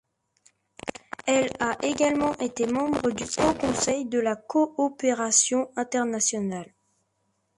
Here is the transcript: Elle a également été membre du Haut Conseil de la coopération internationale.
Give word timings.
Elle 1.27 1.51
a 1.59 1.77
également 1.85 2.33
été 2.39 2.65
membre 2.65 3.11
du 3.11 3.23
Haut 3.37 3.53
Conseil 3.53 4.05
de 4.07 4.17
la 4.19 4.35
coopération 4.35 5.69
internationale. 5.75 6.73